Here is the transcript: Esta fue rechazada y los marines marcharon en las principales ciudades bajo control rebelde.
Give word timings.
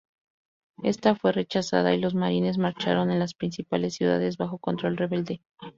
Esta 0.81 1.13
fue 1.13 1.31
rechazada 1.31 1.93
y 1.93 1.99
los 2.01 2.15
marines 2.15 2.57
marcharon 2.57 3.11
en 3.11 3.19
las 3.19 3.35
principales 3.35 3.93
ciudades 3.93 4.35
bajo 4.37 4.57
control 4.57 4.97
rebelde. 4.97 5.43